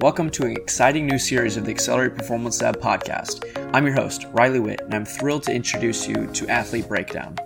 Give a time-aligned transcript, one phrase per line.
[0.00, 3.44] Welcome to an exciting new series of the Accelerate Performance Lab podcast.
[3.74, 7.36] I'm your host, Riley Witt, and I'm thrilled to introduce you to Athlete Breakdown.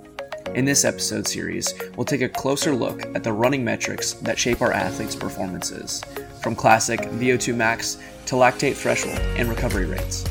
[0.54, 4.62] In this episode series, we'll take a closer look at the running metrics that shape
[4.62, 6.00] our athletes' performances,
[6.40, 10.24] from classic VO2 max to lactate threshold and recovery rates.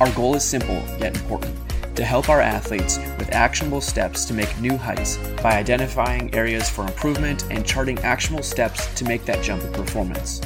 [0.00, 1.56] Our goal is simple yet important
[1.96, 6.82] to help our athletes with actionable steps to make new heights by identifying areas for
[6.82, 10.42] improvement and charting actionable steps to make that jump in performance.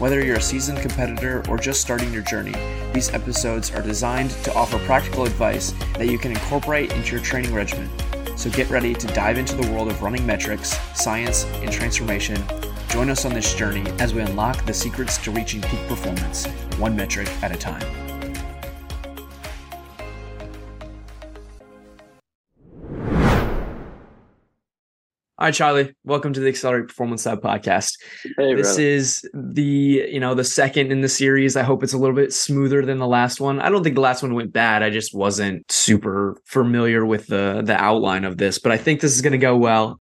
[0.00, 2.54] Whether you're a seasoned competitor or just starting your journey,
[2.92, 7.54] these episodes are designed to offer practical advice that you can incorporate into your training
[7.54, 7.88] regimen.
[8.36, 12.42] So get ready to dive into the world of running metrics, science, and transformation.
[12.88, 16.96] Join us on this journey as we unlock the secrets to reaching peak performance, one
[16.96, 18.03] metric at a time.
[25.44, 25.94] Right, Charlie.
[26.04, 27.98] Welcome to the Accelerate Performance Lab podcast.
[28.38, 28.80] Hey, this brother.
[28.80, 31.54] is the you know the second in the series.
[31.54, 33.60] I hope it's a little bit smoother than the last one.
[33.60, 34.82] I don't think the last one went bad.
[34.82, 39.14] I just wasn't super familiar with the the outline of this, but I think this
[39.14, 40.00] is going to go well.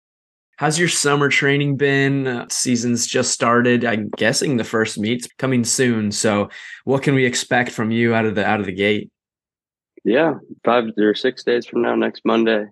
[0.57, 2.27] How's your summer training been?
[2.27, 3.83] Uh, season's just started.
[3.83, 6.11] I'm guessing the first meet's coming soon.
[6.11, 6.49] So,
[6.83, 9.09] what can we expect from you out of the out of the gate?
[10.03, 12.67] Yeah, five or six days from now, next Monday,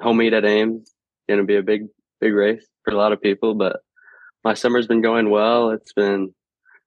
[0.00, 0.95] home meet at Ames
[1.28, 1.86] going to be a big,
[2.20, 3.54] big race for a lot of people.
[3.54, 3.80] But
[4.44, 5.70] my summer's been going well.
[5.70, 6.34] It's been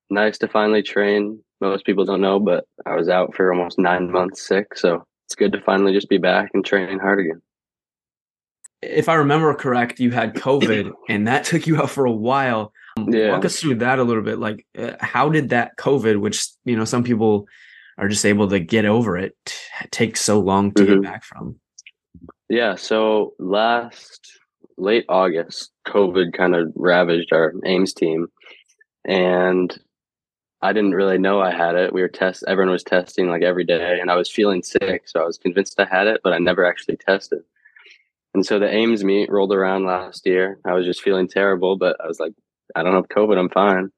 [0.09, 1.43] nice to finally train.
[1.61, 4.75] Most people don't know, but I was out for almost nine months sick.
[4.75, 7.41] So it's good to finally just be back and training hard again.
[8.81, 12.71] If I remember correct, you had COVID and that took you out for a while.
[12.97, 13.31] Um, yeah.
[13.31, 14.39] Walk us through that a little bit.
[14.39, 17.45] Like, uh, how did that COVID, which, you know, some people
[17.97, 19.35] are just able to get over it,
[19.91, 20.93] take so long to mm-hmm.
[20.93, 21.59] get back from?
[22.49, 22.75] Yeah.
[22.75, 24.39] So last
[24.77, 28.27] late August, COVID kind of ravaged our Ames team.
[29.05, 29.77] And
[30.61, 31.93] I didn't really know I had it.
[31.93, 35.07] We were test everyone was testing like every day and I was feeling sick.
[35.07, 37.39] So I was convinced I had it, but I never actually tested.
[38.33, 40.59] And so the Ames meet rolled around last year.
[40.65, 42.33] I was just feeling terrible, but I was like,
[42.75, 43.91] I don't have COVID, I'm fine.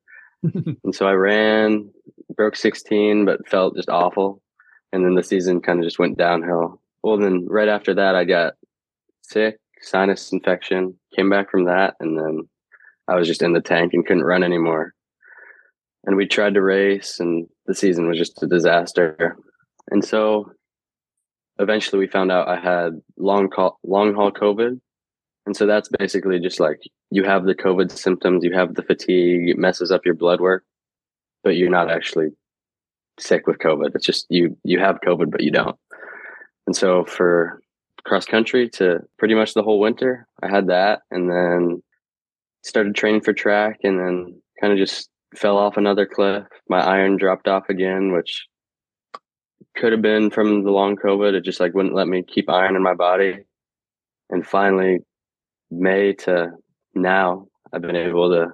[0.44, 1.90] and so I ran,
[2.35, 4.41] broke 16, but felt just awful.
[4.94, 6.80] And then the season kind of just went downhill.
[7.03, 8.53] Well, then right after that, I got
[9.22, 12.50] sick, sinus infection, came back from that, and then
[13.07, 14.94] I was just in the tank and couldn't run anymore.
[16.03, 19.35] And we tried to race, and the season was just a disaster.
[19.90, 20.51] And so
[21.59, 24.79] eventually we found out I had long call, long haul COVID.
[25.45, 26.79] And so that's basically just like
[27.09, 30.63] you have the COVID symptoms, you have the fatigue, it messes up your blood work,
[31.44, 32.29] but you're not actually
[33.19, 33.95] sick with COVID.
[33.95, 35.78] It's just you you have COVID, but you don't.
[36.67, 37.61] And so for
[38.03, 41.83] cross country to pretty much the whole winter, I had that and then
[42.63, 46.45] started training for track and then kind of just fell off another cliff.
[46.69, 48.47] My iron dropped off again, which
[49.75, 51.33] could have been from the long COVID.
[51.33, 53.45] It just like wouldn't let me keep iron in my body.
[54.29, 54.99] And finally,
[55.69, 56.51] May to
[56.93, 58.53] now, I've been able to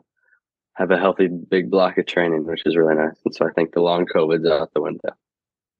[0.75, 3.19] have a healthy big block of training, which is really nice.
[3.25, 5.09] And so I think the long COVID's out the window.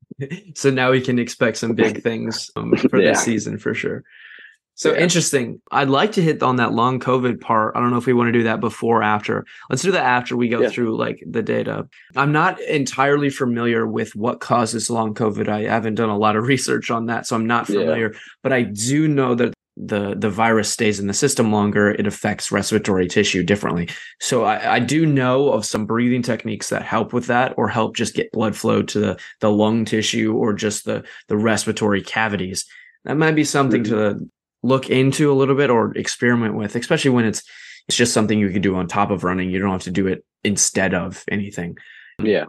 [0.56, 3.12] so now we can expect some big things um, for yeah.
[3.12, 4.04] this season for sure.
[4.78, 5.00] So yeah.
[5.00, 5.60] interesting.
[5.72, 7.76] I'd like to hit on that long COVID part.
[7.76, 9.44] I don't know if we want to do that before after.
[9.72, 10.70] Let's do that after we go yeah.
[10.70, 11.88] through like the data.
[12.16, 15.48] I'm not entirely familiar with what causes long COVID.
[15.48, 18.14] I haven't done a lot of research on that, so I'm not familiar.
[18.14, 18.20] Yeah.
[18.44, 22.52] But I do know that the the virus stays in the system longer, it affects
[22.52, 23.90] respiratory tissue differently.
[24.20, 27.96] So I, I, do know of some breathing techniques that help with that, or help
[27.96, 32.66] just get blood flow to the the lung tissue or just the the respiratory cavities.
[33.06, 34.20] That might be something mm-hmm.
[34.20, 34.30] to
[34.64, 37.44] look into a little bit or experiment with, especially when it's
[37.88, 39.50] it's just something you can do on top of running.
[39.52, 41.78] You don't have to do it instead of anything.
[42.22, 42.46] Yeah.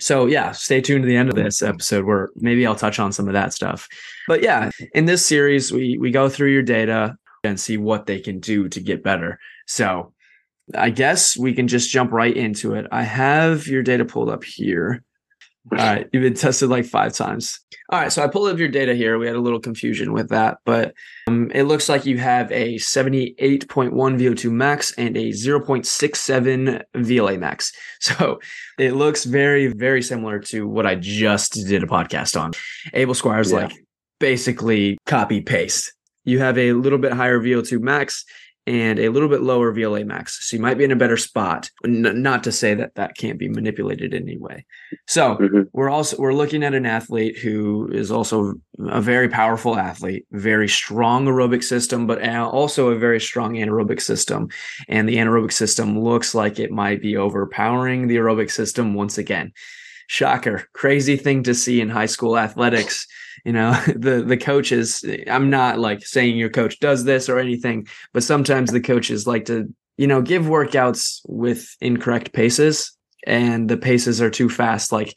[0.00, 1.72] So yeah, stay tuned to the end of this mm-hmm.
[1.72, 3.88] episode where maybe I'll touch on some of that stuff.
[4.26, 8.20] But yeah, in this series we we go through your data and see what they
[8.20, 9.38] can do to get better.
[9.66, 10.12] So
[10.74, 12.86] I guess we can just jump right into it.
[12.90, 15.02] I have your data pulled up here.
[15.72, 17.58] All right, you've been tested like five times.
[17.90, 19.18] All right, so I pulled up your data here.
[19.18, 20.94] We had a little confusion with that, but
[21.26, 27.72] um, it looks like you have a 78.1 VO2 max and a 0.67 VLA max.
[28.04, 28.38] So
[28.78, 32.52] it looks very, very similar to what I just did a podcast on.
[32.92, 33.60] Abel Squires yeah.
[33.60, 33.72] like
[34.20, 35.90] basically copy paste.
[36.24, 38.26] You have a little bit higher VO2 max
[38.66, 40.48] and a little bit lower VLA max.
[40.48, 41.70] So you might be in a better spot.
[41.84, 44.64] N- not to say that that can't be manipulated in any way.
[45.06, 45.62] So mm-hmm.
[45.72, 48.54] we're also we're looking at an athlete who is also
[48.88, 54.48] a very powerful athlete, very strong aerobic system, but also a very strong anaerobic system.
[54.88, 59.52] And the anaerobic system looks like it might be overpowering the aerobic system once again.
[60.06, 63.06] Shocker, crazy thing to see in high school athletics.
[63.44, 67.86] You know the the coaches i'm not like saying your coach does this or anything
[68.14, 72.96] but sometimes the coaches like to you know give workouts with incorrect paces
[73.26, 74.92] and the paces are too fast.
[74.92, 75.16] Like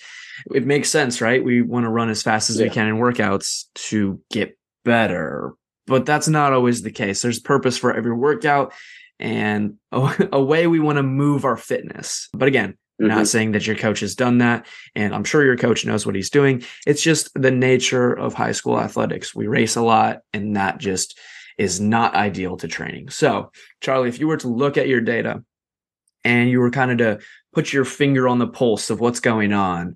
[0.54, 1.44] it makes sense right?
[1.44, 2.66] We want to run as fast as yeah.
[2.66, 5.54] we can in workouts to get better
[5.86, 7.22] but that's not always the case.
[7.22, 8.74] There's purpose for every workout
[9.20, 12.30] and a, a way we want to move our fitness.
[12.34, 13.10] But again Mm-hmm.
[13.10, 14.66] Not saying that your coach has done that.
[14.96, 16.64] And I'm sure your coach knows what he's doing.
[16.88, 19.36] It's just the nature of high school athletics.
[19.36, 21.20] We race a lot, and that just
[21.58, 23.10] is not ideal to training.
[23.10, 23.52] So,
[23.82, 25.44] Charlie, if you were to look at your data
[26.24, 29.54] and you were kind of to put your finger on the pulse of what's going
[29.54, 29.96] on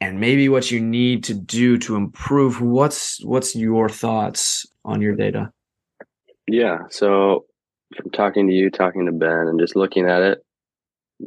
[0.00, 5.14] and maybe what you need to do to improve, what's what's your thoughts on your
[5.14, 5.52] data?
[6.46, 6.78] Yeah.
[6.90, 7.46] So
[7.96, 10.44] from talking to you, talking to Ben, and just looking at it,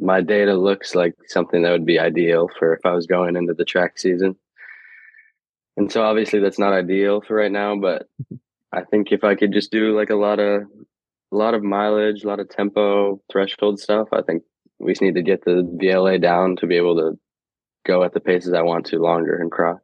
[0.00, 3.54] my data looks like something that would be ideal for if I was going into
[3.54, 4.36] the track season.
[5.76, 8.06] And so obviously that's not ideal for right now, but
[8.72, 10.62] I think if I could just do like a lot of
[11.32, 14.44] a lot of mileage, a lot of tempo, threshold stuff, I think
[14.78, 17.18] we just need to get the VLA down to be able to
[17.86, 19.80] go at the paces I want to longer and cross.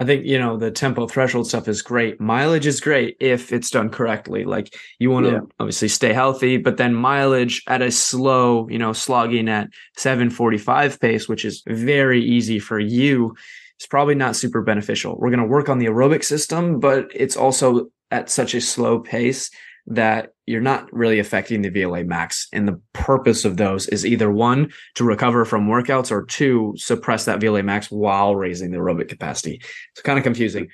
[0.00, 2.18] I think, you know, the tempo threshold stuff is great.
[2.18, 4.44] Mileage is great if it's done correctly.
[4.44, 5.40] Like you want to yeah.
[5.60, 9.68] obviously stay healthy, but then mileage at a slow, you know, slogging at
[9.98, 13.36] 745 pace, which is very easy for you,
[13.78, 15.18] is probably not super beneficial.
[15.18, 19.00] We're going to work on the aerobic system, but it's also at such a slow
[19.00, 19.50] pace
[19.86, 22.48] that you're not really affecting the VLA max.
[22.52, 27.24] And the purpose of those is either one, to recover from workouts, or two, suppress
[27.24, 29.60] that VLA max while raising the aerobic capacity.
[29.92, 30.68] It's kind of confusing,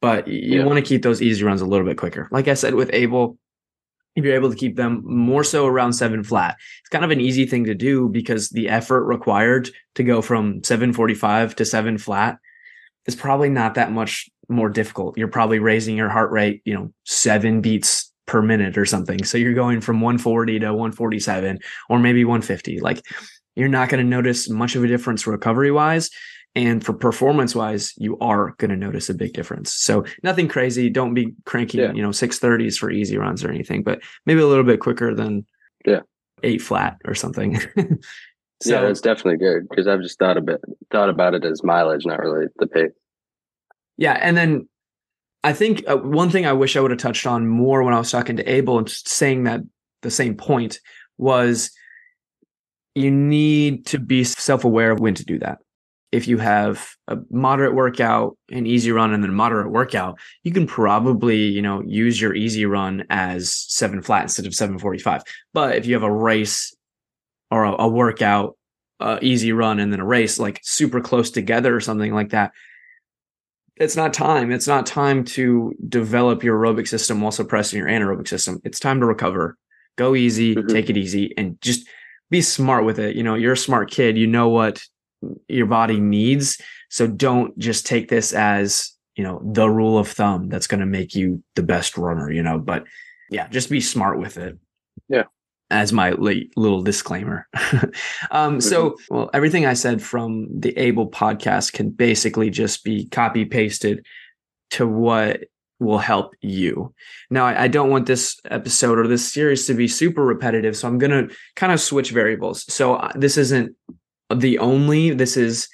[0.00, 0.64] but you yeah.
[0.64, 2.28] want to keep those easy runs a little bit quicker.
[2.30, 3.38] Like I said with Abel,
[4.14, 7.20] if you're able to keep them more so around seven flat, it's kind of an
[7.20, 12.38] easy thing to do because the effort required to go from 745 to seven flat
[13.06, 15.18] is probably not that much more difficult.
[15.18, 19.24] You're probably raising your heart rate, you know, seven beats per minute or something.
[19.24, 21.58] So you're going from 140 to 147
[21.88, 22.80] or maybe 150.
[22.80, 23.02] Like
[23.54, 26.10] you're not going to notice much of a difference recovery wise.
[26.54, 29.74] And for performance wise, you are going to notice a big difference.
[29.74, 30.88] So nothing crazy.
[30.88, 31.92] Don't be cranking, yeah.
[31.92, 35.44] you know, 630s for easy runs or anything, but maybe a little bit quicker than
[35.84, 36.00] yeah,
[36.42, 37.60] eight flat or something.
[38.62, 41.62] so, yeah, that's definitely good because I've just thought a bit thought about it as
[41.62, 42.92] mileage, not really the pace.
[43.98, 44.66] Yeah, and then
[45.46, 47.98] I think uh, one thing I wish I would have touched on more when I
[47.98, 49.60] was talking to Abel and saying that
[50.02, 50.80] the same point
[51.18, 51.70] was
[52.96, 55.58] you need to be self aware of when to do that.
[56.10, 60.50] If you have a moderate workout, an easy run, and then a moderate workout, you
[60.50, 65.22] can probably, you know, use your easy run as seven flat instead of 745.
[65.54, 66.74] But if you have a race
[67.52, 68.56] or a, a workout,
[68.98, 72.50] uh, easy run, and then a race like super close together or something like that,
[73.76, 74.50] it's not time.
[74.50, 78.60] It's not time to develop your aerobic system while suppressing your anaerobic system.
[78.64, 79.56] It's time to recover.
[79.96, 80.68] Go easy, mm-hmm.
[80.68, 81.86] take it easy, and just
[82.30, 83.16] be smart with it.
[83.16, 84.16] You know, you're a smart kid.
[84.16, 84.82] You know what
[85.48, 86.60] your body needs.
[86.90, 90.86] So don't just take this as, you know, the rule of thumb that's going to
[90.86, 92.84] make you the best runner, you know, but
[93.30, 94.58] yeah, just be smart with it.
[95.08, 95.24] Yeah
[95.70, 97.48] as my little disclaimer.
[98.30, 103.44] um, so, well, everything I said from the Abel podcast can basically just be copy
[103.44, 104.06] pasted
[104.70, 105.44] to what
[105.80, 106.94] will help you.
[107.30, 110.88] Now, I, I, don't want this episode or this series to be super repetitive, so
[110.88, 112.64] I'm going to kind of switch variables.
[112.72, 113.76] So, uh, this isn't
[114.34, 115.68] the only, this is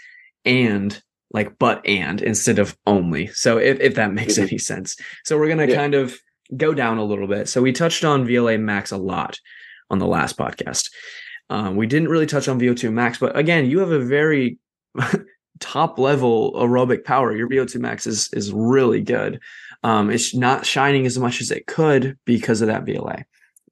[0.45, 1.01] and
[1.31, 3.29] like but and instead of only.
[3.29, 4.49] So, if, if that makes mm-hmm.
[4.49, 4.97] any sense.
[5.25, 5.77] So, we're going to yeah.
[5.77, 6.17] kind of
[6.57, 7.49] go down a little bit.
[7.49, 9.39] So, we touched on VLA max a lot
[9.93, 10.91] on the last podcast.
[11.51, 14.59] Um, we didn't really touch on VO2 max, but again, you have a very
[15.61, 17.37] top level aerobic power.
[17.37, 19.39] Your VO2 max is is really good.
[19.85, 23.25] Um, it's not shining as much as it could because of that VLA.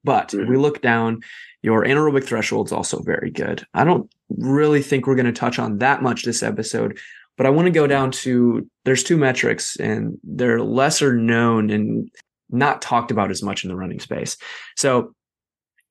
[0.05, 0.49] But mm-hmm.
[0.49, 1.21] we look down,
[1.63, 3.67] your anaerobic threshold is also very good.
[3.75, 6.99] I don't really think we're going to touch on that much this episode,
[7.37, 12.11] but I want to go down to there's two metrics and they're lesser known and
[12.51, 14.37] not talked about as much in the running space.
[14.77, 15.15] So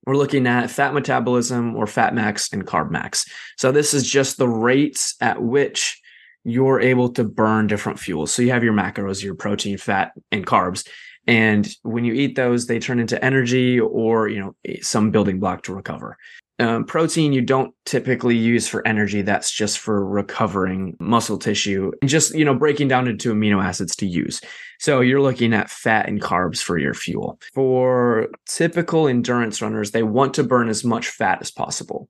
[0.09, 3.27] we're looking at fat metabolism or fat max and carb max.
[3.59, 6.01] So this is just the rates at which
[6.43, 8.33] you're able to burn different fuels.
[8.33, 10.87] So you have your macros, your protein, fat, and carbs.
[11.27, 15.61] And when you eat those, they turn into energy or, you know, some building block
[15.63, 16.17] to recover.
[16.59, 19.21] Um, protein you don't typically use for energy.
[19.21, 23.95] That's just for recovering muscle tissue and just, you know, breaking down into amino acids
[23.97, 24.41] to use.
[24.77, 27.39] So you're looking at fat and carbs for your fuel.
[27.53, 32.09] For typical endurance runners, they want to burn as much fat as possible.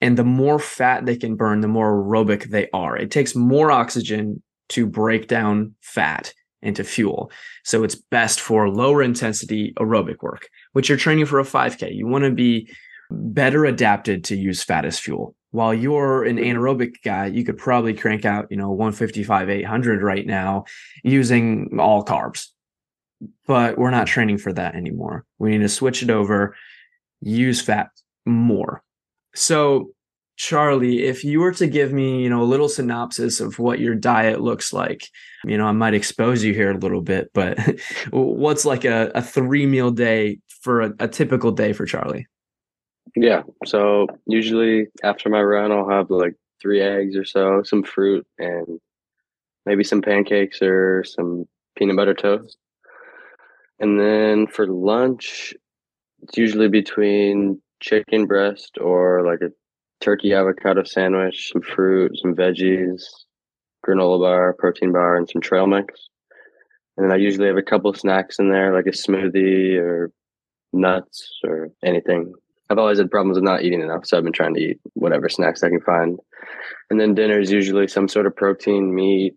[0.00, 2.96] And the more fat they can burn, the more aerobic they are.
[2.96, 7.30] It takes more oxygen to break down fat into fuel.
[7.64, 11.94] So it's best for lower intensity aerobic work, which you're training for a 5K.
[11.94, 12.72] You want to be
[13.10, 15.34] better adapted to use fat as fuel.
[15.50, 16.58] While you're an mm-hmm.
[16.58, 20.64] anaerobic guy, you could probably crank out, you know, 155, 800 right now
[21.04, 22.48] using all carbs.
[23.46, 25.24] But we're not training for that anymore.
[25.38, 26.56] We need to switch it over,
[27.20, 27.88] use fat
[28.24, 28.82] more.
[29.34, 29.90] So,
[30.36, 33.94] Charlie, if you were to give me, you know, a little synopsis of what your
[33.94, 35.06] diet looks like,
[35.44, 37.58] you know, I might expose you here a little bit, but
[38.10, 42.26] what's like a, a three meal day for a, a typical day for Charlie?
[43.16, 43.42] Yeah.
[43.66, 48.80] So usually after my run, I'll have like three eggs or so, some fruit, and
[49.66, 52.56] maybe some pancakes or some peanut butter toast.
[53.80, 55.54] And then for lunch,
[56.22, 59.52] it's usually between chicken breast or like a
[60.00, 63.02] turkey avocado sandwich, some fruit, some veggies,
[63.86, 66.08] granola bar, protein bar, and some trail mix.
[66.96, 70.12] And then I usually have a couple snacks in there, like a smoothie or
[70.72, 72.32] nuts or anything
[72.72, 75.28] I've always had problems with not eating enough, so I've been trying to eat whatever
[75.28, 76.18] snacks I can find.
[76.88, 79.36] And then dinner is usually some sort of protein, meat,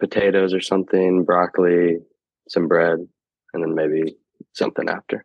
[0.00, 1.98] potatoes or something, broccoli,
[2.48, 2.98] some bread,
[3.54, 4.16] and then maybe
[4.52, 5.24] something after.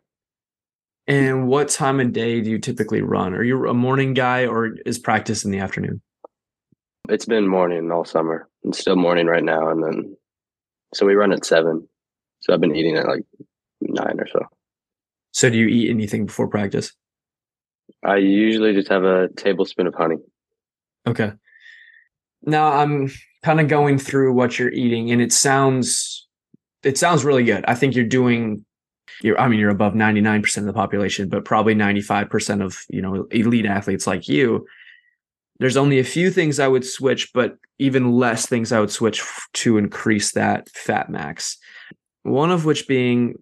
[1.08, 3.34] And what time of day do you typically run?
[3.34, 6.00] Are you a morning guy or is practice in the afternoon?
[7.08, 8.48] It's been morning all summer.
[8.62, 9.68] It's still morning right now.
[9.68, 10.16] And then,
[10.94, 11.88] so we run at seven.
[12.38, 13.24] So I've been eating at like
[13.80, 14.46] nine or so.
[15.32, 16.92] So do you eat anything before practice?
[18.04, 20.16] I usually just have a tablespoon of honey.
[21.06, 21.32] Okay.
[22.42, 23.10] Now I'm
[23.44, 26.26] kind of going through what you're eating and it sounds
[26.82, 27.64] it sounds really good.
[27.66, 28.64] I think you're doing
[29.22, 33.26] you're I mean you're above 99% of the population, but probably 95% of, you know,
[33.30, 34.66] elite athletes like you.
[35.58, 39.22] There's only a few things I would switch, but even less things I would switch
[39.54, 41.56] to increase that fat max.
[42.24, 43.36] One of which being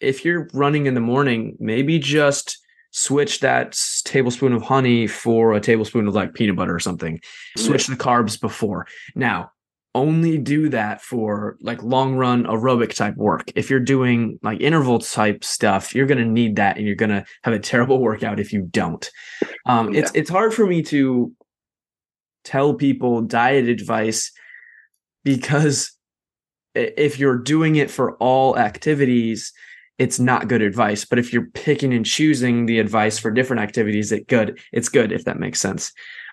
[0.00, 2.58] if you're running in the morning, maybe just
[2.96, 7.20] switch that tablespoon of honey for a tablespoon of like peanut butter or something.
[7.56, 8.86] Switch the carbs before.
[9.16, 9.50] Now,
[9.96, 13.50] only do that for like long run aerobic type work.
[13.56, 17.10] If you're doing like interval type stuff, you're going to need that and you're going
[17.10, 19.10] to have a terrible workout if you don't.
[19.66, 20.00] Um, yeah.
[20.00, 21.32] it's it's hard for me to
[22.44, 24.30] tell people diet advice
[25.24, 25.90] because
[26.74, 29.52] if you're doing it for all activities,
[29.98, 31.04] it's not good advice.
[31.04, 34.58] But if you're picking and choosing the advice for different activities, it good.
[34.72, 35.92] It's good if that makes sense.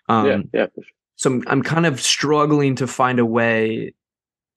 [0.10, 0.84] Um, yeah, yeah.
[1.16, 3.94] So I'm, I'm kind of struggling to find a way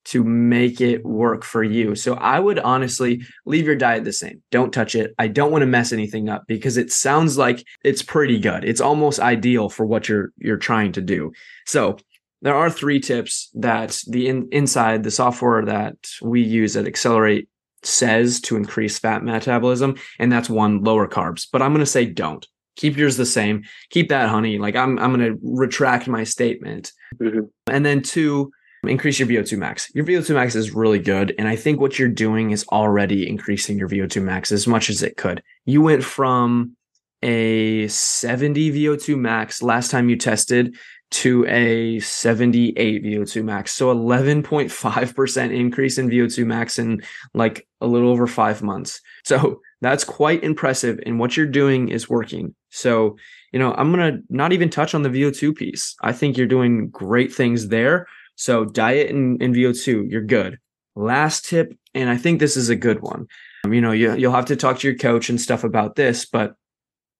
[0.07, 1.95] to make it work for you.
[1.95, 4.43] So I would honestly leave your diet the same.
[4.51, 5.15] Don't touch it.
[5.19, 8.65] I don't want to mess anything up because it sounds like it's pretty good.
[8.65, 11.33] It's almost ideal for what you're you're trying to do.
[11.67, 11.97] So
[12.43, 17.49] there are three tips that the in, inside the software that we use at Accelerate
[17.87, 21.47] says to increase fat metabolism, and that's one lower carbs.
[21.51, 22.47] But I'm going to say don't.
[22.77, 23.63] Keep yours the same.
[23.91, 24.59] Keep that honey.
[24.59, 26.93] Like I'm I'm going to retract my statement.
[27.21, 27.41] Mm-hmm.
[27.69, 28.51] And then two,
[28.83, 29.95] increase your VO2 max.
[29.95, 31.35] Your VO2 max is really good.
[31.39, 35.03] And I think what you're doing is already increasing your VO2 max as much as
[35.03, 35.43] it could.
[35.65, 36.77] You went from
[37.23, 40.77] a 70 VO2 max last time you tested
[41.11, 43.73] to a 78 VO2 max.
[43.73, 47.03] So 11.5% increase in VO2 max in
[47.35, 49.01] like a little over five months.
[49.25, 50.99] So that's quite impressive.
[51.05, 52.55] And what you're doing is working.
[52.71, 53.17] So,
[53.53, 55.95] you know, I'm going to not even touch on the VO2 piece.
[56.03, 58.07] I think you're doing great things there.
[58.37, 60.59] So, diet and, and VO2, you're good.
[60.97, 63.27] Last tip, and I think this is a good one.
[63.65, 66.55] You know, you, you'll have to talk to your coach and stuff about this, but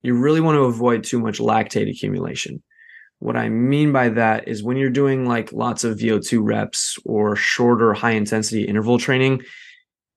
[0.01, 2.61] you really want to avoid too much lactate accumulation.
[3.19, 7.35] What I mean by that is when you're doing like lots of VO2 reps or
[7.35, 9.41] shorter high intensity interval training,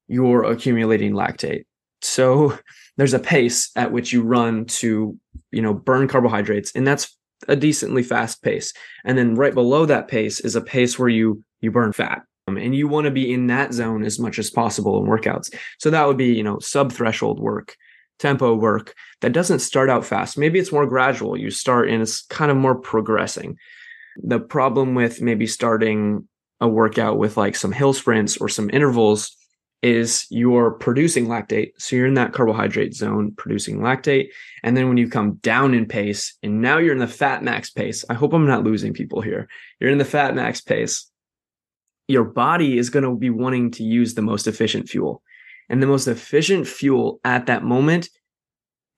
[0.09, 1.65] you're accumulating lactate.
[2.03, 2.59] So
[2.97, 5.17] there's a pace at which you run to,
[5.53, 8.73] you know, burn carbohydrates and that's a decently fast pace.
[9.05, 12.23] And then right below that pace is a pace where you you burn fat.
[12.49, 15.55] Um, and you want to be in that zone as much as possible in workouts.
[15.79, 17.77] So that would be, you know, sub threshold work
[18.19, 20.39] tempo work that doesn't start out fast.
[20.39, 21.37] Maybe it's more gradual.
[21.37, 23.57] You start and it's kind of more progressing.
[24.23, 26.29] The problem with maybe starting
[26.61, 29.37] a workout with like some hill sprints or some intervals
[29.83, 31.71] is you're producing lactate.
[31.79, 34.29] So you're in that carbohydrate zone producing lactate.
[34.65, 37.71] And then when you come down in pace, and now you're in the fat max
[37.71, 39.49] pace, I hope I'm not losing people here.
[39.79, 41.09] You're in the fat max pace.
[42.09, 45.23] Your body is going to be wanting to use the most efficient fuel.
[45.69, 48.09] And the most efficient fuel at that moment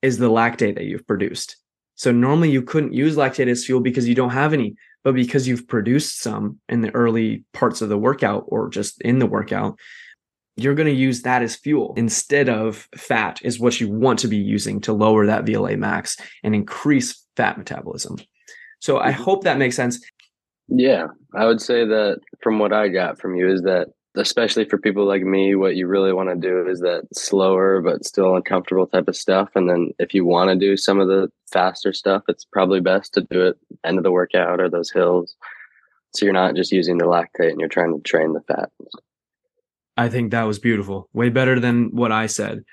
[0.01, 1.57] is the lactate that you've produced.
[1.95, 5.47] So normally you couldn't use lactate as fuel because you don't have any, but because
[5.47, 9.77] you've produced some in the early parts of the workout or just in the workout,
[10.61, 14.27] you're going to use that as fuel instead of fat is what you want to
[14.27, 18.17] be using to lower that VLA max and increase fat metabolism.
[18.79, 19.23] So I mm-hmm.
[19.23, 19.99] hope that makes sense.
[20.67, 24.77] Yeah, I would say that from what I got from you is that especially for
[24.77, 28.87] people like me, what you really want to do is that slower but still uncomfortable
[28.87, 29.49] type of stuff.
[29.55, 33.13] And then if you want to do some of the faster stuff, it's probably best
[33.13, 35.35] to do it end of the workout or those hills.
[36.13, 38.69] So you're not just using the lactate and you're trying to train the fat.
[39.97, 41.09] I think that was beautiful.
[41.13, 42.63] Way better than what I said.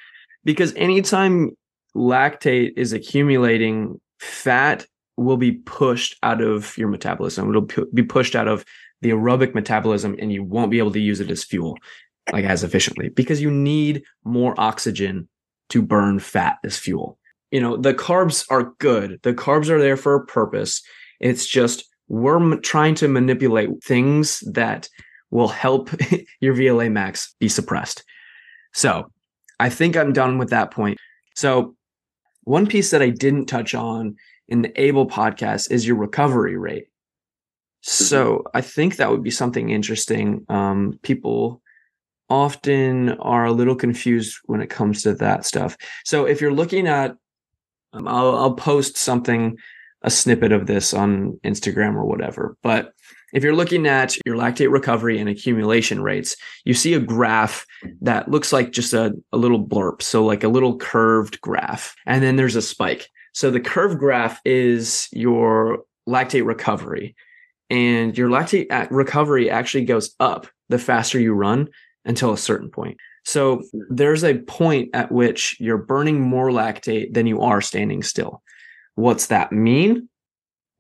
[0.45, 1.51] Because anytime
[1.97, 7.49] lactate is accumulating, fat will be pushed out of your metabolism.
[7.49, 8.65] It'll be pushed out of
[9.03, 11.77] the aerobic metabolism and you won't be able to use it as fuel
[12.33, 15.29] like as efficiently because you need more oxygen
[15.71, 17.19] to burn fat as fuel.
[17.51, 19.21] You know, the carbs are good.
[19.23, 20.83] The carbs are there for a purpose.
[21.21, 24.89] It's just we're m- trying to manipulate things that
[25.31, 25.91] will help
[26.41, 28.05] your VLA max be suppressed.
[28.75, 29.11] So
[29.61, 30.99] I think I'm done with that point.
[31.35, 31.75] So,
[32.45, 34.17] one piece that I didn't touch on
[34.49, 36.87] in the Abel podcast is your recovery rate.
[37.83, 38.57] So mm-hmm.
[38.57, 40.45] I think that would be something interesting.
[40.49, 41.63] Um, people
[42.31, 45.77] often are a little confused when it comes to that stuff.
[46.05, 47.17] So if you're looking at,
[47.93, 49.57] um, I'll, I'll post something,
[50.03, 52.57] a snippet of this on Instagram or whatever.
[52.63, 52.93] But
[53.33, 57.67] if you're looking at your lactate recovery and accumulation rates, you see a graph
[58.01, 60.03] that looks like just a, a little blurb.
[60.03, 61.95] So like a little curved graph.
[62.07, 63.09] And then there's a spike.
[63.33, 67.15] So the curved graph is your lactate recovery
[67.71, 71.69] and your lactate uh, recovery actually goes up the faster you run
[72.05, 72.97] until a certain point.
[73.25, 78.43] So there's a point at which you're burning more lactate than you are standing still.
[78.95, 80.09] What's that mean?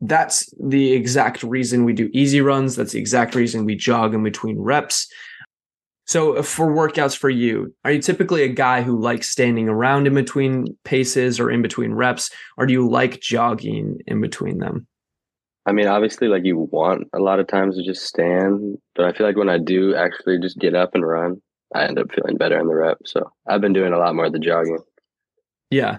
[0.00, 2.76] That's the exact reason we do easy runs.
[2.76, 5.08] That's the exact reason we jog in between reps.
[6.06, 10.06] So uh, for workouts for you, are you typically a guy who likes standing around
[10.06, 14.86] in between paces or in between reps, or do you like jogging in between them?
[15.66, 19.12] I mean, obviously, like you want a lot of times to just stand, but I
[19.12, 21.42] feel like when I do actually just get up and run,
[21.74, 22.96] I end up feeling better in the rep.
[23.04, 24.78] So I've been doing a lot more of the jogging.
[25.70, 25.98] Yeah.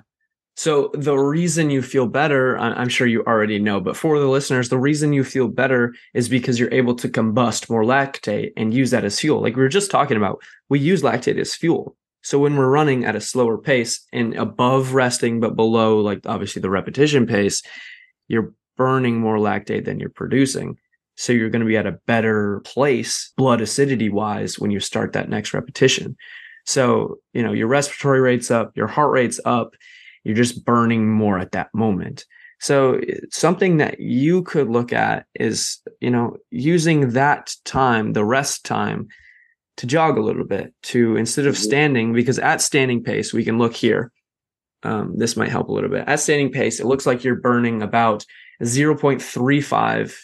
[0.60, 4.68] So the reason you feel better, I'm sure you already know, but for the listeners,
[4.68, 8.92] the reason you feel better is because you're able to combust more lactate and use
[8.92, 9.42] that as fuel.
[9.42, 11.96] Like we were just talking about, we use lactate as fuel.
[12.24, 16.62] So when we're running at a slower pace and above resting, but below, like obviously
[16.62, 17.64] the repetition pace,
[18.28, 20.78] you're burning more lactate than you're producing.
[21.16, 25.14] So you're going to be at a better place blood acidity wise when you start
[25.14, 26.18] that next repetition.
[26.66, 29.74] So, you know, your respiratory rate's up, your heart rate's up,
[30.24, 32.26] you're just burning more at that moment.
[32.60, 33.00] So
[33.32, 39.08] something that you could look at is, you know, using that time, the rest time
[39.78, 41.64] to jog a little bit to instead of mm-hmm.
[41.64, 44.12] standing, because at standing pace, we can look here.
[44.84, 46.06] Um, this might help a little bit.
[46.08, 48.26] At standing pace, it looks like you're burning about
[48.62, 50.16] 0.35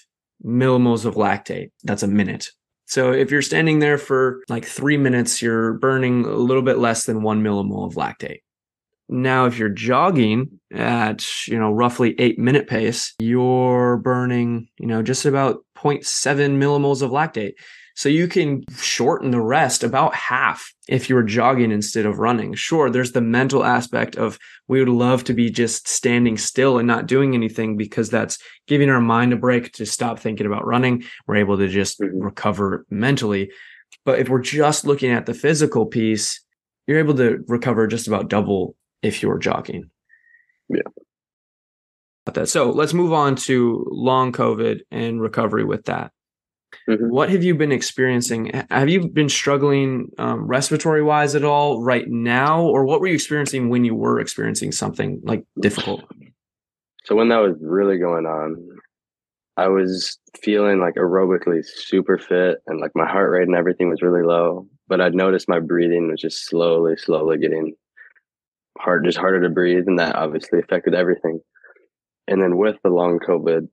[0.45, 1.71] millimoles of lactate.
[1.83, 2.49] That's a minute.
[2.85, 7.05] So if you're standing there for like three minutes, you're burning a little bit less
[7.05, 8.41] than one millimole of lactate.
[9.07, 15.03] Now, if you're jogging at, you know, roughly eight minute pace, you're burning, you know,
[15.03, 16.03] just about 0.7
[16.57, 17.53] millimoles of lactate.
[17.97, 22.53] So you can shorten the rest about half if you were jogging instead of running.
[22.53, 24.37] Sure, there's the mental aspect of
[24.67, 28.37] we would love to be just standing still and not doing anything because that's
[28.67, 31.05] giving our mind a break to stop thinking about running.
[31.25, 32.19] We're able to just mm-hmm.
[32.19, 33.51] recover mentally.
[34.03, 36.41] But if we're just looking at the physical piece,
[36.87, 39.89] you're able to recover just about double if you're jogging.
[40.67, 40.81] Yeah.
[42.45, 46.11] So let's move on to long COVID and recovery with that.
[46.89, 47.09] Mm-hmm.
[47.09, 48.51] What have you been experiencing?
[48.69, 53.13] Have you been struggling um, respiratory wise at all right now, or what were you
[53.13, 56.03] experiencing when you were experiencing something like difficult?
[57.05, 58.57] So when that was really going on,
[59.55, 64.01] I was feeling like aerobically super fit, and like my heart rate and everything was
[64.01, 64.67] really low.
[64.87, 67.73] But I'd noticed my breathing was just slowly, slowly getting
[68.77, 71.39] hard, just harder to breathe, and that obviously affected everything.
[72.27, 73.67] And then with the long COVID,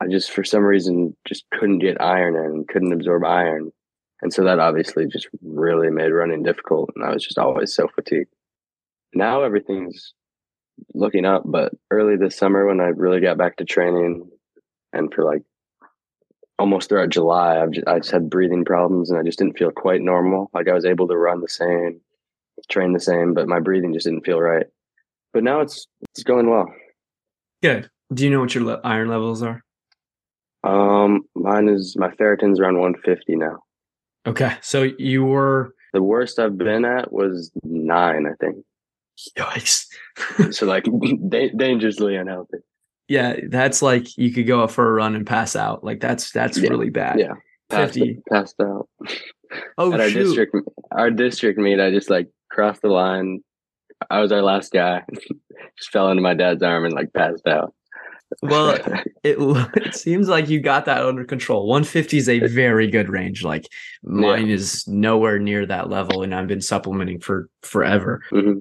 [0.00, 3.70] I just for some reason just couldn't get iron in, couldn't absorb iron.
[4.22, 6.90] And so that obviously just really made running difficult.
[6.94, 8.32] And I was just always so fatigued.
[9.14, 10.14] Now everything's
[10.94, 14.28] looking up, but early this summer when I really got back to training
[14.92, 15.42] and for like
[16.58, 19.70] almost throughout July, I've just, I just had breathing problems and I just didn't feel
[19.70, 20.50] quite normal.
[20.52, 22.00] Like I was able to run the same,
[22.70, 24.66] train the same, but my breathing just didn't feel right.
[25.32, 26.66] But now it's it's going well.
[27.62, 27.90] Good.
[28.12, 29.62] Do you know what your le- iron levels are?
[30.62, 33.58] Um, mine is my ferritin's around 150 now.
[34.26, 38.64] Okay, so you were the worst I've been at was nine, I think.
[39.38, 39.86] Yikes!
[40.52, 40.84] so like
[41.28, 42.58] da- dangerously unhealthy.
[43.08, 45.84] Yeah, that's like you could go up for a run and pass out.
[45.84, 46.68] Like that's that's yeah.
[46.68, 47.20] really bad.
[47.20, 47.34] Yeah,
[47.70, 48.18] passed, 50.
[48.30, 48.88] passed out.
[49.78, 50.24] Oh, at our shoot.
[50.24, 50.56] district
[50.90, 53.44] our district meet, I just like crossed the line.
[54.10, 55.02] I was our last guy.
[55.78, 57.74] just fell into my dad's arm and like passed out.
[58.42, 58.70] Well,
[59.22, 59.36] it
[59.76, 61.68] it seems like you got that under control.
[61.68, 63.44] 150 is a very good range.
[63.44, 63.68] Like
[64.02, 64.54] mine yeah.
[64.54, 68.22] is nowhere near that level, and I've been supplementing for forever.
[68.32, 68.60] Mm-hmm.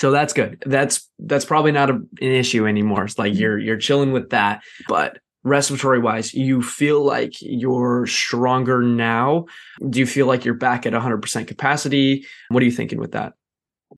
[0.00, 0.62] So that's good.
[0.66, 3.04] That's that's probably not a, an issue anymore.
[3.04, 4.62] It's like you're you're chilling with that.
[4.88, 9.46] But respiratory wise, you feel like you're stronger now.
[9.88, 12.26] Do you feel like you're back at 100% capacity?
[12.48, 13.34] What are you thinking with that?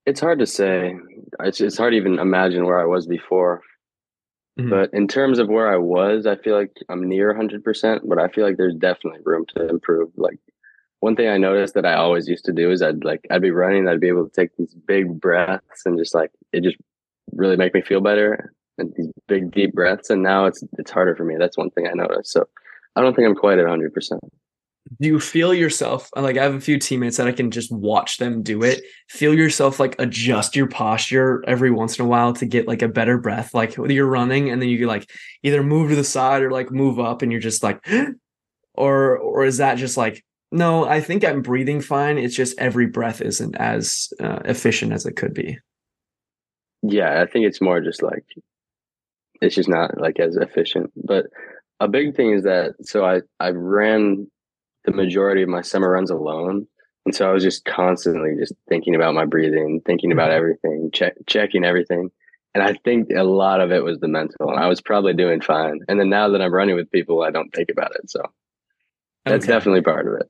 [0.07, 0.95] It's hard to say.
[1.41, 3.61] It's it's hard to even imagine where I was before.
[4.59, 4.71] Mm-hmm.
[4.71, 8.29] But in terms of where I was, I feel like I'm near 100%, but I
[8.29, 10.11] feel like there's definitely room to improve.
[10.17, 10.39] Like
[11.01, 13.51] one thing I noticed that I always used to do is I'd like I'd be
[13.51, 16.77] running, I'd be able to take these big breaths and just like it just
[17.33, 20.11] really make me feel better and these big deep breaths.
[20.11, 21.37] And now it's it's harder for me.
[21.39, 22.33] That's one thing I noticed.
[22.33, 22.49] So
[22.97, 24.21] I don't think I'm quite at 100 percent
[25.01, 28.19] do you feel yourself like i have a few teammates that i can just watch
[28.19, 32.47] them do it feel yourself like adjust your posture every once in a while to
[32.47, 35.09] get like a better breath like you're running and then you like
[35.43, 37.85] either move to the side or like move up and you're just like
[38.75, 42.87] or or is that just like no i think i'm breathing fine it's just every
[42.87, 45.59] breath isn't as uh, efficient as it could be
[46.83, 48.25] yeah i think it's more just like
[49.43, 51.27] it's just not like as efficient but
[51.81, 54.27] a big thing is that so i i ran
[54.85, 56.67] the majority of my summer runs alone.
[57.05, 60.37] And so I was just constantly just thinking about my breathing, thinking about mm-hmm.
[60.37, 62.11] everything, check, checking everything.
[62.55, 64.51] And I think a lot of it was the mental.
[64.51, 65.81] And I was probably doing fine.
[65.89, 68.11] And then now that I'm running with people, I don't think about it.
[68.11, 68.23] So
[69.25, 69.53] that's okay.
[69.53, 70.29] definitely part of it.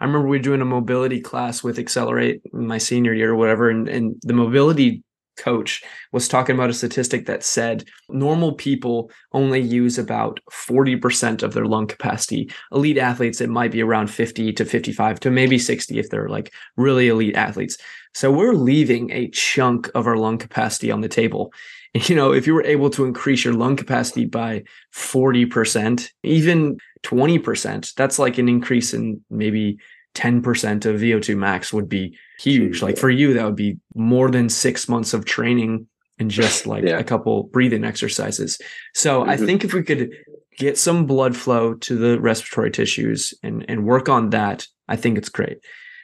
[0.00, 3.70] I remember we were doing a mobility class with Accelerate my senior year or whatever.
[3.70, 5.02] And, and the mobility
[5.36, 11.54] coach was talking about a statistic that said normal people only use about 40% of
[11.54, 12.50] their lung capacity.
[12.72, 16.52] Elite athletes, it might be around 50 to 55 to maybe 60 if they're like
[16.76, 17.76] really elite athletes.
[18.14, 21.52] So we're leaving a chunk of our lung capacity on the table.
[22.08, 27.94] You know, if you were able to increase your lung capacity by 40%, even 20%,
[27.94, 29.78] that's like an increase in maybe
[30.16, 32.82] 10% of VO2 max would be huge.
[32.82, 35.86] Like for you, that would be more than six months of training
[36.18, 36.98] and just like yeah.
[36.98, 38.58] a couple breathing exercises.
[38.94, 39.30] So mm-hmm.
[39.30, 40.10] I think if we could
[40.58, 45.18] get some blood flow to the respiratory tissues and, and work on that, I think
[45.18, 45.58] it's great.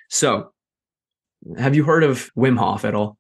[0.09, 0.53] So
[1.59, 3.17] have you heard of Wim Hof at all?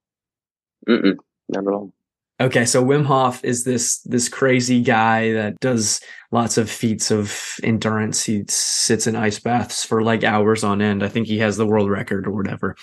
[0.88, 1.16] Mm-mm,
[1.49, 1.92] not at all.
[2.40, 6.00] Okay, so Wim Hof is this this crazy guy that does
[6.33, 8.24] lots of feats of endurance.
[8.24, 11.03] He sits in ice baths for like hours on end.
[11.03, 12.76] I think he has the world record or whatever.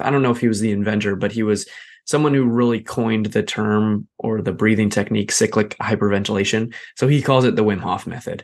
[0.00, 1.68] I don't know if he was the inventor, but he was
[2.04, 6.74] someone who really coined the term or the breathing technique cyclic hyperventilation.
[6.96, 8.42] So he calls it the Wim Hof method.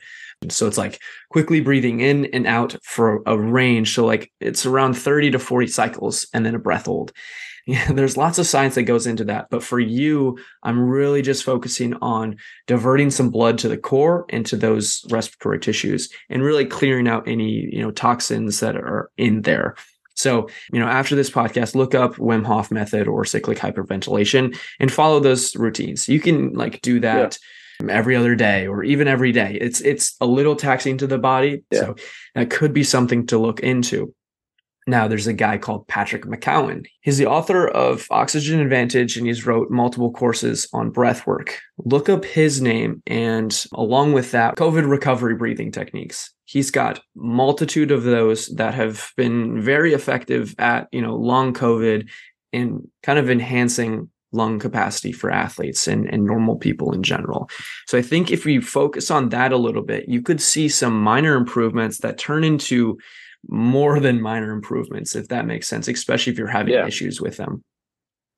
[0.48, 3.96] So it's like quickly breathing in and out for a range.
[3.96, 7.10] So like it's around 30 to 40 cycles and then a breath hold.
[7.66, 9.48] Yeah, there's lots of science that goes into that.
[9.50, 14.46] But for you, I'm really just focusing on diverting some blood to the core and
[14.46, 19.42] to those respiratory tissues and really clearing out any, you know, toxins that are in
[19.42, 19.74] there.
[20.14, 24.90] So, you know, after this podcast, look up Wim Hof method or cyclic hyperventilation and
[24.90, 26.08] follow those routines.
[26.08, 27.36] You can like do that
[27.82, 27.92] yeah.
[27.92, 29.58] every other day or even every day.
[29.60, 31.64] It's it's a little taxing to the body.
[31.70, 31.80] Yeah.
[31.80, 31.96] So
[32.34, 34.14] that could be something to look into.
[34.88, 36.86] Now, there's a guy called Patrick McKeown.
[37.00, 41.58] He's the author of Oxygen Advantage and he's wrote multiple courses on breath work.
[41.78, 46.32] Look up his name and along with that, COVID recovery breathing techniques.
[46.44, 52.08] He's got multitude of those that have been very effective at, you know, long COVID
[52.52, 57.48] and kind of enhancing lung capacity for athletes and, and normal people in general.
[57.86, 61.00] So I think if we focus on that a little bit, you could see some
[61.00, 62.98] minor improvements that turn into
[63.48, 66.86] more than minor improvements, if that makes sense, especially if you're having yeah.
[66.86, 67.62] issues with them.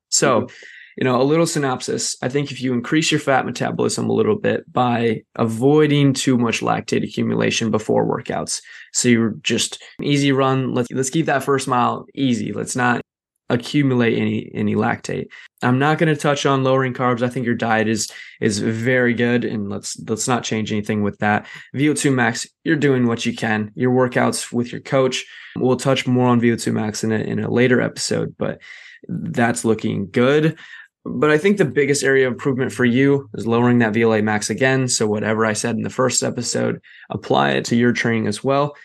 [0.09, 0.53] So, mm-hmm.
[0.97, 2.15] you know, a little synopsis.
[2.21, 6.61] I think if you increase your fat metabolism a little bit by avoiding too much
[6.61, 8.61] lactate accumulation before workouts,
[8.93, 10.73] so you're just easy run.
[10.73, 12.53] Let's let's keep that first mile easy.
[12.53, 13.01] Let's not
[13.49, 15.27] accumulate any any lactate.
[15.61, 17.21] I'm not going to touch on lowering carbs.
[17.21, 18.09] I think your diet is
[18.39, 21.47] is very good and let's let's not change anything with that.
[21.75, 23.71] VO2 max, you're doing what you can.
[23.75, 25.25] Your workouts with your coach.
[25.55, 28.61] We'll touch more on VO2 max in a in a later episode, but
[29.07, 30.57] that's looking good.
[31.05, 34.49] But I think the biggest area of improvement for you is lowering that VLA max
[34.49, 34.87] again.
[34.87, 38.75] So whatever I said in the first episode, apply it to your training as well.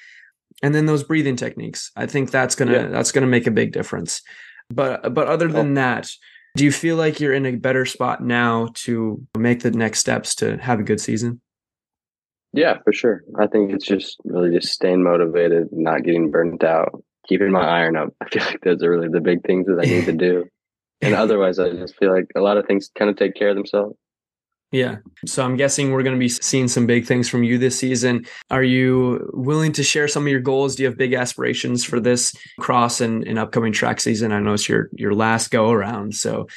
[0.62, 1.90] And then those breathing techniques.
[1.96, 2.86] I think that's gonna yeah.
[2.86, 4.22] that's gonna make a big difference.
[4.70, 5.52] But but other oh.
[5.52, 5.74] than oh.
[5.80, 6.10] that,
[6.56, 10.34] do you feel like you're in a better spot now to make the next steps
[10.36, 11.40] to have a good season?
[12.52, 13.24] Yeah, for sure.
[13.38, 17.96] I think it's just really just staying motivated, not getting burnt out, keeping my iron
[17.96, 18.14] up.
[18.20, 20.44] I feel like those are really the big things that I need to do.
[21.02, 23.56] And otherwise, I just feel like a lot of things kind of take care of
[23.56, 23.94] themselves.
[24.74, 24.96] Yeah.
[25.24, 28.26] So I'm guessing we're going to be seeing some big things from you this season.
[28.50, 30.74] Are you willing to share some of your goals?
[30.74, 34.32] Do you have big aspirations for this cross and, and upcoming track season?
[34.32, 36.16] I know it's your your last go around.
[36.16, 36.48] So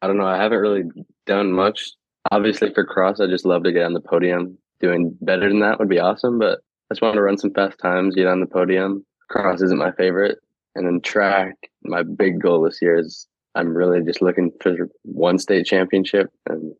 [0.00, 0.26] I don't know.
[0.26, 0.84] I haven't really
[1.26, 1.90] done much.
[2.30, 4.56] Obviously for cross, I just love to get on the podium.
[4.80, 6.60] Doing better than that would be awesome, but
[6.90, 9.04] I just want to run some fast times, get on the podium.
[9.28, 10.38] Cross isn't my favorite.
[10.74, 15.38] And then track, my big goal this year is I'm really just looking for one
[15.38, 16.72] state championship and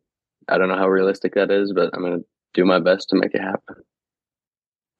[0.47, 3.15] I don't know how realistic that is, but I'm going to do my best to
[3.15, 3.75] make it happen.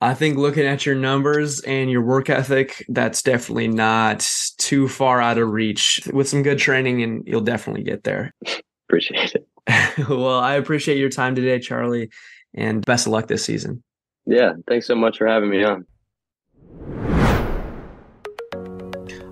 [0.02, 4.28] I think looking at your numbers and your work ethic, that's definitely not
[4.58, 6.02] too far out of reach.
[6.12, 8.34] With some good training, and you'll definitely get there.
[8.90, 10.10] appreciate it.
[10.10, 12.10] well, I appreciate your time today, Charlie,
[12.54, 13.82] and best of luck this season.
[14.26, 15.86] Yeah, thanks so much for having me on.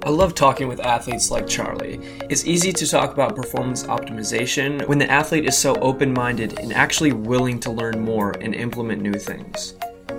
[0.03, 1.99] I love talking with athletes like Charlie.
[2.27, 6.73] It's easy to talk about performance optimization when the athlete is so open minded and
[6.73, 9.75] actually willing to learn more and implement new things.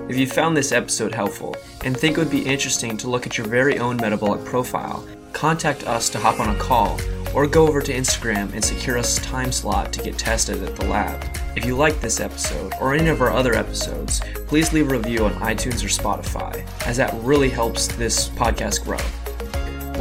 [0.08, 3.36] If you found this episode helpful and think it would be interesting to look at
[3.36, 7.00] your very own metabolic profile, contact us to hop on a call
[7.34, 10.76] or go over to Instagram and secure us a time slot to get tested at
[10.76, 11.24] the lab.
[11.56, 15.24] If you like this episode or any of our other episodes, please leave a review
[15.24, 18.98] on iTunes or Spotify, as that really helps this podcast grow.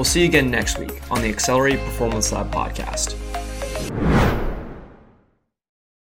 [0.02, 3.16] We'll see you again next week on the Accelerate Performance Lab podcast.